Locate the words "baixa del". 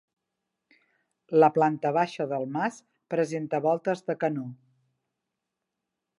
1.97-2.47